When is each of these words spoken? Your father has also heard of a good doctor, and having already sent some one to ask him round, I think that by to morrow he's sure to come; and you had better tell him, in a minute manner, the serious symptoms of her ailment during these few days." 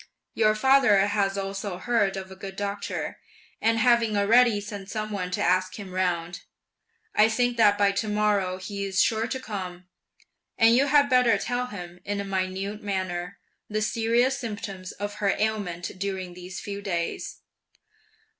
Your 0.33 0.55
father 0.55 0.97
has 0.97 1.37
also 1.37 1.77
heard 1.77 2.17
of 2.17 2.31
a 2.31 2.35
good 2.35 2.55
doctor, 2.55 3.19
and 3.61 3.77
having 3.77 4.17
already 4.17 4.59
sent 4.59 4.89
some 4.89 5.11
one 5.11 5.29
to 5.29 5.43
ask 5.43 5.75
him 5.77 5.91
round, 5.93 6.41
I 7.13 7.29
think 7.29 7.55
that 7.57 7.77
by 7.77 7.91
to 7.91 8.07
morrow 8.07 8.57
he's 8.57 8.99
sure 8.99 9.27
to 9.27 9.39
come; 9.39 9.85
and 10.57 10.75
you 10.75 10.87
had 10.87 11.07
better 11.07 11.37
tell 11.37 11.67
him, 11.67 11.99
in 12.03 12.19
a 12.19 12.23
minute 12.25 12.81
manner, 12.81 13.37
the 13.69 13.83
serious 13.83 14.39
symptoms 14.39 14.91
of 14.91 15.17
her 15.21 15.35
ailment 15.37 15.91
during 15.99 16.33
these 16.33 16.59
few 16.59 16.81
days." 16.81 17.41